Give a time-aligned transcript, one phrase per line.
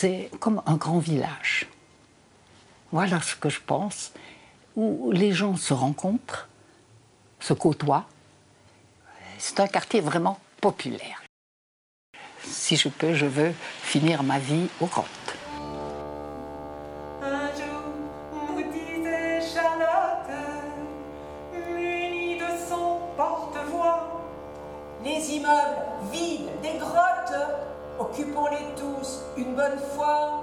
[0.00, 1.66] c'est comme un grand village.
[2.90, 4.12] Voilà ce que je pense,
[4.74, 6.48] où les gens se rencontrent,
[7.38, 8.06] se côtoient.
[9.36, 11.22] C'est un quartier vraiment populaire.
[12.42, 13.52] Si je peux, je veux
[13.82, 15.19] finir ma vie au grottes.
[28.10, 30.42] Occupons-les tous une bonne fois.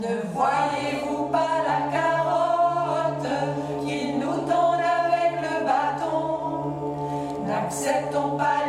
[0.00, 3.26] Ne voyez-vous pas la carotte
[3.84, 7.44] qu'ils nous tendent avec le bâton?
[7.46, 8.63] N'acceptons pas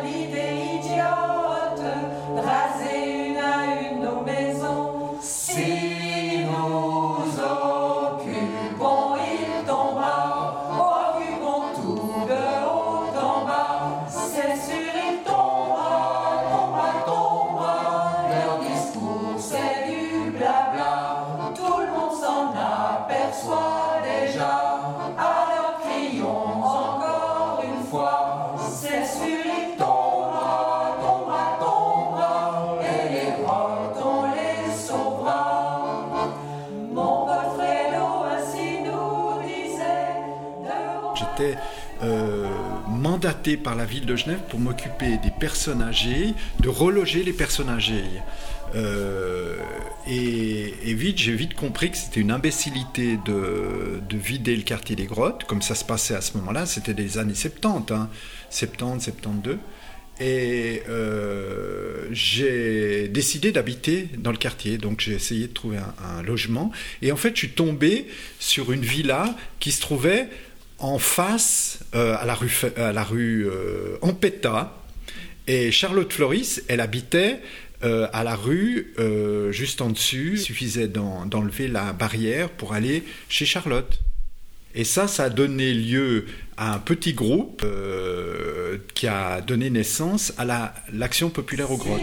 [41.15, 41.55] J'étais
[42.03, 42.49] euh,
[42.87, 47.69] mandaté par la ville de Genève pour m'occuper des personnes âgées, de reloger les personnes
[47.69, 48.03] âgées.
[48.75, 49.55] Euh,
[50.07, 55.05] et, vite, j'ai vite compris que c'était une imbécilité de, de vider le quartier des
[55.05, 56.65] grottes, comme ça se passait à ce moment-là.
[56.65, 58.09] C'était des années 70, hein,
[58.49, 59.57] 70, 72.
[60.19, 66.71] Et euh, j'ai décidé d'habiter dans le quartier, donc j'ai essayé de trouver un logement.
[67.01, 68.07] Et en fait, je suis tombé
[68.39, 70.29] sur une villa qui se trouvait
[70.85, 73.97] en face euh, à la rue, à la rue euh.
[75.47, 77.39] Et Charlotte Floris, elle habitait
[77.83, 78.93] euh, à la rue
[79.51, 80.31] juste en dessus.
[80.33, 83.99] Il suffisait d'en- d'enlever la barrière pour aller chez Charlotte.
[84.73, 86.25] Et ça, ça a donné lieu
[86.57, 87.65] à un petit groupe
[88.93, 92.01] qui a donné naissance à la- l'Action populaire aux grottes.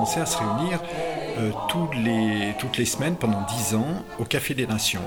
[0.00, 0.80] À se réunir
[1.38, 5.02] euh, toutes, les, toutes les semaines pendant dix ans au Café des Nations.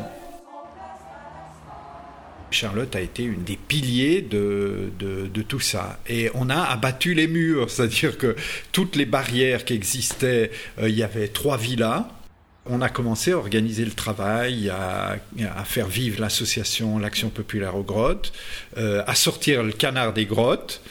[2.52, 6.00] Charlotte a été une des piliers de, de, de tout ça.
[6.08, 8.36] Et on a abattu les murs, c'est-à-dire que
[8.72, 12.06] toutes les barrières qui existaient, euh, il y avait trois villas.
[12.66, 15.18] On a commencé à organiser le travail, à,
[15.54, 18.32] à faire vivre l'association L'Action Populaire aux Grottes,
[18.78, 20.82] euh, à sortir le canard des grottes.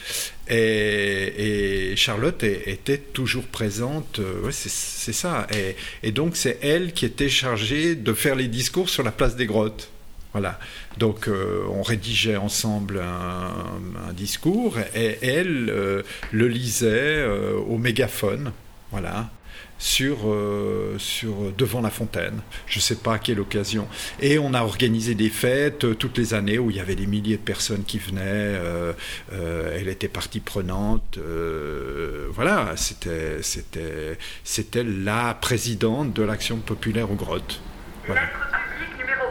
[0.48, 5.46] Et, et Charlotte était toujours présente, euh, ouais, c'est c'est ça.
[5.54, 9.36] Et, et donc c'est elle qui était chargée de faire les discours sur la place
[9.36, 9.90] des grottes.
[10.32, 10.58] Voilà.
[10.98, 17.78] Donc euh, on rédigeait ensemble un, un discours et elle euh, le lisait euh, au
[17.78, 18.52] mégaphone.
[18.90, 19.30] Voilà
[19.78, 22.40] sur, euh, sur devant la fontaine.
[22.66, 23.88] Je ne sais pas à quelle occasion.
[24.20, 27.06] Et on a organisé des fêtes euh, toutes les années où il y avait des
[27.06, 28.20] milliers de personnes qui venaient.
[28.24, 28.92] euh,
[29.32, 31.18] euh, elle était partie prenante.
[31.18, 37.60] euh, voilà, c'était c'était c'était la présidente de l'action populaire aux grottes.
[38.06, 38.22] Voilà.
[38.22, 38.38] Lettre
[38.78, 39.26] publique numéro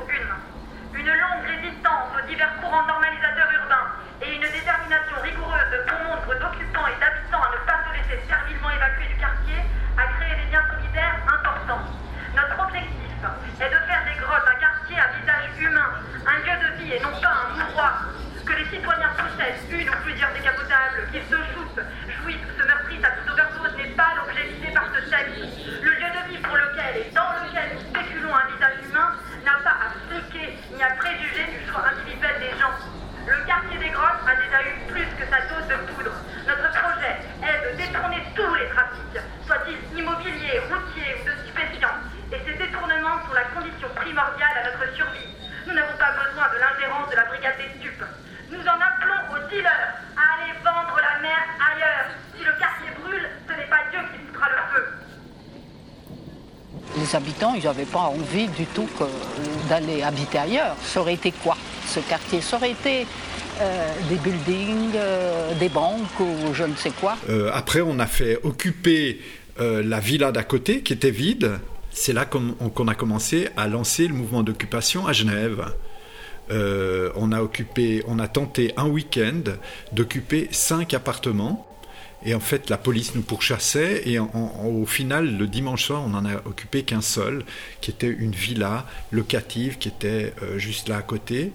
[0.93, 0.99] 1.
[0.99, 3.87] Une longue résistance aux divers courants normalisateurs urbains
[4.21, 8.19] et une détermination rigoureuse de bon nombre d'occupants et d'habitants à ne pas se laisser
[8.27, 9.59] servilement évacuer du quartier
[9.97, 11.83] a créé des liens solidaires importants.
[12.35, 13.11] Notre objectif
[13.59, 15.89] est de faire des grottes un quartier à visage humain,
[16.27, 18.07] un lieu de vie et non pas un mouroir.
[18.45, 21.83] Que les citoyens possèdent une ou plusieurs décapotables, qu'ils se shootent,
[22.19, 25.39] jouissent ou se meurtrissent à toute overdose n'est pas l'objet visé par ce texte.
[25.81, 29.09] Le lieu de vie pour lequel et dans lequel nous spéculons un visage humain
[29.45, 32.75] n'a pas à fliquer ni à préjuger du choix individuel des gens.
[33.29, 36.11] Le quartier des grottes a déjà eu plus que sa dose de poudre.
[36.49, 37.15] Notre projet
[37.45, 42.01] est de détourner tous les trafics, soient-ils immobiliers, routiers ou de stupéfiants.
[42.33, 45.29] Et ces détournements sont la condition primordiale à notre survie.
[45.67, 46.57] Nous n'avons pas besoin de
[47.41, 48.03] brigade des stupes.
[48.51, 51.39] Nous en appelons aux dealers à aller vendre la mer
[51.73, 52.09] ailleurs.
[52.37, 54.85] Si le quartier brûle, ce n'est pas Dieu qui foutra le feu.
[56.97, 60.75] Les habitants, ils n'avaient pas envie du tout que- d'aller habiter ailleurs.
[60.83, 61.57] Ça aurait été quoi,
[61.87, 62.41] ce quartier?
[62.41, 63.07] Ça aurait été
[63.61, 67.15] euh, des buildings, euh, des banques ou je ne sais quoi?
[67.29, 69.21] Euh, après, on a fait occuper
[69.59, 71.59] euh, la villa d'à côté qui était vide.
[71.91, 75.65] C'est là qu'on qu'on a commencé à lancer le mouvement d'occupation à Genève.
[76.51, 79.43] Euh, on a occupé, on a tenté un week-end
[79.91, 81.67] d'occuper cinq appartements.
[82.23, 84.03] Et en fait, la police nous pourchassait.
[84.05, 87.43] Et au final, le dimanche soir, on n'en a occupé qu'un seul,
[87.81, 91.51] qui était une villa locative qui était euh, juste là à côté.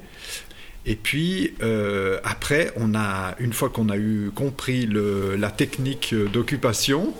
[0.85, 7.13] Et puis euh, après, on a, une fois qu'on a eu compris la technique d'occupation,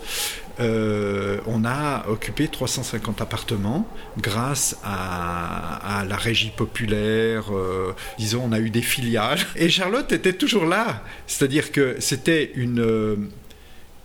[0.59, 3.87] euh, on a occupé 350 appartements
[4.19, 7.55] grâce à, la régie populaire.
[7.55, 9.39] Euh, disons, on a eu des filiales.
[9.55, 11.03] Et Charlotte était toujours là.
[11.27, 13.29] C'est-à-dire que c'était une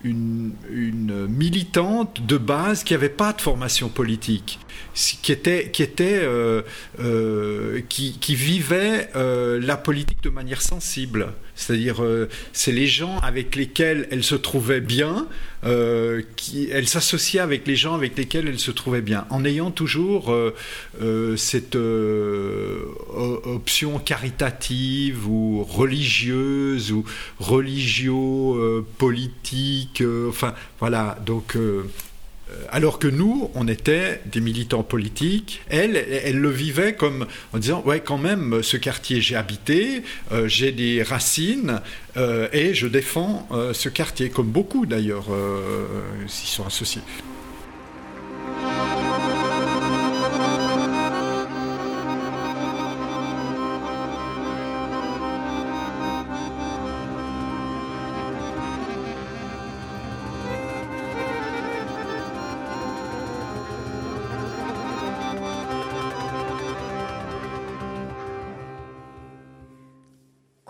[0.03, 4.59] une, militante de base qui n'avait pas de formation politique,
[4.93, 6.61] qui était, qui, euh,
[6.99, 7.81] euh,
[8.29, 11.27] vivait euh, la politique de manière sensible.
[11.55, 12.03] C'est-à-dire,
[12.51, 15.27] c'est les gens avec lesquels elle se trouvait bien,
[16.35, 20.35] qui, elle s'associait avec les gens avec lesquels elle se trouvait bien, en ayant toujours
[21.37, 21.77] cette
[23.45, 27.05] option caritative ou religieuse ou
[27.39, 31.17] religio-politique enfin, voilà.
[31.25, 31.83] Donc, euh, euh,
[32.69, 35.61] alors que nous, on était des militants politiques.
[35.69, 40.47] Elle, elle le vivait comme en disant ouais, quand même, ce quartier j'ai habité, euh,
[40.47, 41.81] j'ai des racines
[42.15, 45.25] et je défends ce quartier, comme beaucoup d'ailleurs
[46.27, 47.01] s'y sont associés.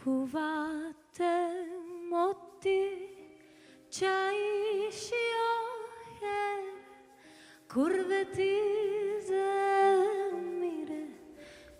[0.04, 1.24] קובעתם
[2.12, 3.08] אותי
[3.92, 6.64] שהאיש יאהב
[7.68, 8.60] קורבתי
[9.20, 9.54] זה
[10.60, 11.06] מירה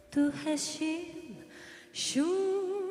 [0.10, 1.36] תוהשים
[1.94, 2.83] שוב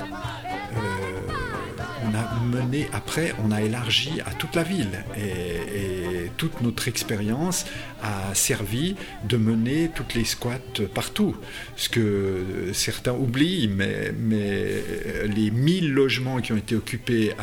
[2.93, 5.03] après, on a élargi à toute la ville.
[5.17, 7.65] Et, toute notre expérience
[8.01, 8.95] a servi
[9.27, 10.57] de mener toutes les squats
[10.93, 11.35] partout.
[11.75, 14.83] Ce que certains oublient, mais, mais
[15.25, 17.33] les 1000 logements qui ont été occupés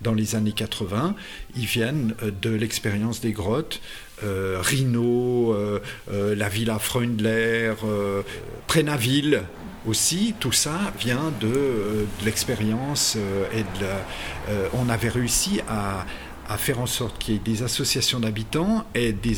[0.00, 1.14] dans les années 80,
[1.56, 3.80] ils viennent de l'expérience des grottes.
[4.24, 5.80] Euh, Rhino, euh,
[6.34, 7.72] la Villa Freundler,
[8.66, 9.42] Prénaville,
[9.88, 16.04] aussi, tout ça vient de, euh, l'expérience euh, et euh, on avait réussi à,
[16.56, 19.34] faire en sorte qu'il y ait des associations d'habitants et, des,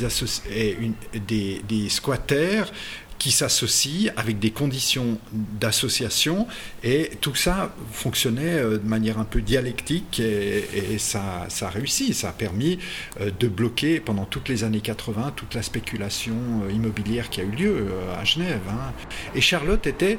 [1.89, 2.73] squatters
[3.21, 6.49] qui s'associent avec des conditions d'association
[6.83, 12.15] et tout ça fonctionnait euh, de manière un peu dialectique et, ça, a réussi.
[12.15, 12.79] Ça a permis
[13.21, 16.35] euh, de bloquer pendant toutes les années 80 toute la spéculation
[16.65, 18.63] euh, immobilière qui a eu lieu à Genève.
[18.71, 18.93] Hein.
[19.35, 20.19] Et Charlotte était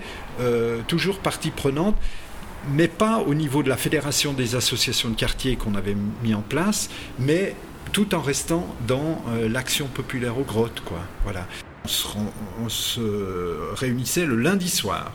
[0.87, 1.95] toujours partie prenante
[2.71, 6.41] mais pas au niveau de la fédération des associations de quartier qu'on avait mis en
[6.41, 7.55] place, mais
[7.91, 10.99] tout en restant dans l'action populaire aux grottes, quoi.
[11.23, 11.47] Voilà.
[11.85, 15.13] On se, réunissait le lundi soir.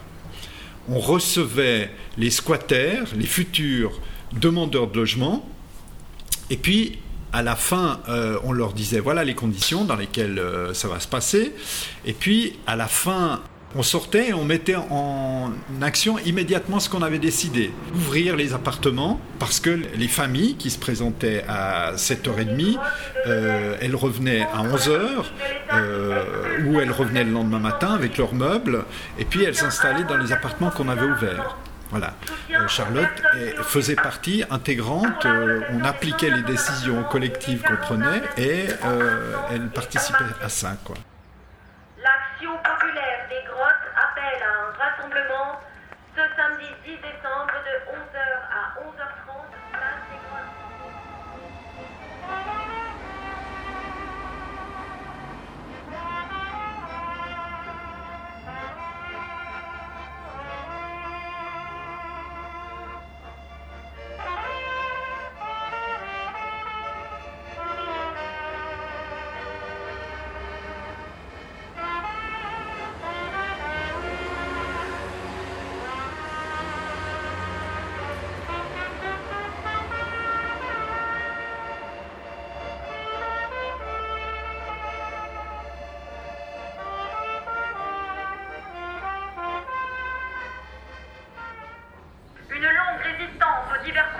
[0.88, 4.00] On recevait les squatters, les futurs
[4.32, 5.48] demandeurs de logement,
[6.50, 6.98] et puis
[7.32, 11.00] à la fin, euh, on leur disait voilà les conditions dans lesquelles euh, ça va
[11.00, 11.52] se passer.
[12.04, 13.42] Et puis à la fin,
[13.76, 15.52] on sortait et on mettait en
[15.82, 17.70] action immédiatement ce qu'on avait décidé.
[17.94, 22.78] Ouvrir les appartements parce que les familles qui se présentaient à 7h30,
[23.26, 25.00] euh, elles revenaient à 11h
[25.74, 28.84] euh, ou elles revenaient le lendemain matin avec leurs meubles
[29.18, 31.56] et puis elles s'installaient dans les appartements qu'on avait ouverts.
[31.90, 32.14] Voilà.
[32.50, 33.06] Euh, Charlotte
[33.62, 35.26] faisait partie intégrante,
[35.70, 38.66] on appliquait les décisions collectives qu'on prenait et
[39.52, 40.76] elle participait à ça.
[40.84, 40.96] Quoi.
[42.06, 45.60] L'action populaire des grottes appelle à un rassemblement
[46.16, 47.85] Ce samedi 10 décembre de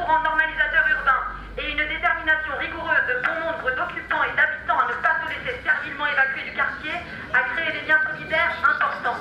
[0.06, 1.24] aux divers courants normalisateurs urbains
[1.58, 5.62] et une détermination rigoureuse de bon nombre d'occupants et d'habitants à ne pas se laisser
[5.64, 6.92] servilement évacuer du quartier
[7.32, 9.18] a créé des liens solidaires importants.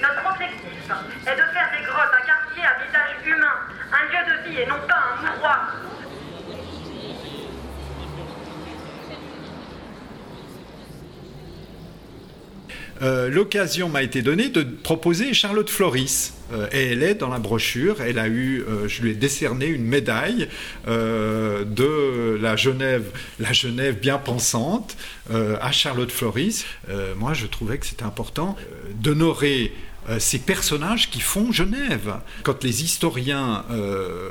[0.00, 0.90] Notre objectif
[1.26, 3.56] est de faire des grottes un quartier à visage humain,
[3.92, 5.72] un lieu de vie et non pas un mouroir.
[13.02, 16.32] Euh, L'occasion m'a été donnée de proposer Charlotte Floris.
[16.52, 18.00] Euh, et elle est dans la brochure.
[18.00, 20.48] Elle a eu, euh, je lui ai décerné une médaille
[20.86, 23.04] de la Genève,
[23.40, 24.96] la Genève bien pensante,
[25.32, 26.64] à Charlotte Floris.
[27.16, 28.56] Moi, je trouvais que c'était important
[28.94, 29.72] d'honorer
[30.18, 32.16] ces personnages qui font Genève.
[32.42, 34.30] Quand les historiens euh,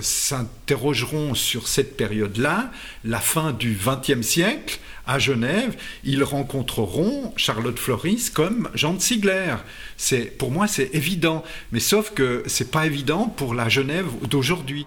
[0.00, 2.70] s'interrogeront sur cette période-là,
[3.04, 9.56] la fin du XXe siècle, à Genève, ils rencontreront Charlotte Floris comme Jean de Sigler.
[9.96, 11.44] C'est, pour moi, c'est évident.
[11.72, 14.86] Mais sauf que c'est pas évident pour la Genève d'aujourd'hui.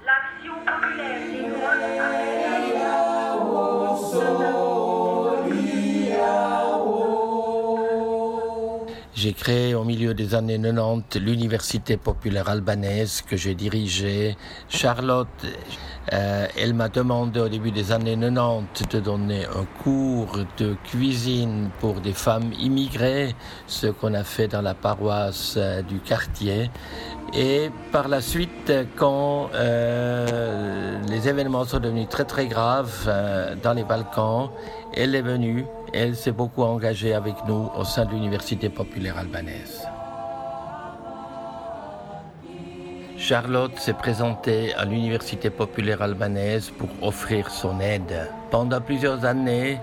[9.17, 14.38] J'ai créé au milieu des années 90 l'Université populaire albanaise que j'ai dirigée.
[14.69, 15.27] Charlotte,
[16.13, 21.71] euh, elle m'a demandé au début des années 90 de donner un cours de cuisine
[21.79, 23.33] pour des femmes immigrées,
[23.65, 26.69] ce qu'on a fait dans la paroisse euh, du quartier.
[27.33, 33.12] Et par la suite, quand euh, les événements sont devenus très très graves
[33.63, 34.51] dans les Balkans,
[34.94, 39.88] elle est venue, elle s'est beaucoup engagée avec nous au sein de l'Université populaire albanaise.
[43.17, 48.29] Charlotte s'est présentée à l'Université populaire albanaise pour offrir son aide.
[48.51, 49.79] Pendant plusieurs années,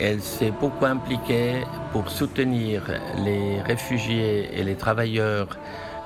[0.00, 2.82] elle s'est beaucoup impliquée pour soutenir
[3.18, 5.58] les réfugiés et les travailleurs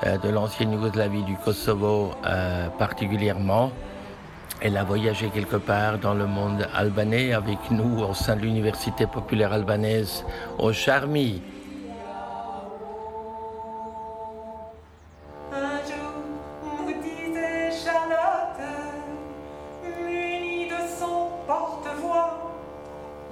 [0.04, 3.70] euh, de l'ancienne Yougoslavie du Kosovo euh, particulièrement.
[4.60, 9.06] Elle a voyagé quelque part dans le monde albanais avec nous au sein de l'Université
[9.06, 10.24] populaire albanaise
[10.58, 11.42] au Charmy.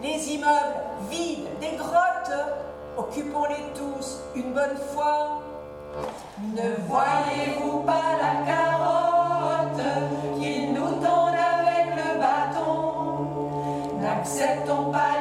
[0.02, 2.32] Les immeubles vides, des grottes,
[2.98, 5.40] occupons-les tous une bonne fois.
[6.54, 8.71] ne voyez-vous pas la carotte
[14.42, 15.11] bâton N'acceptons pas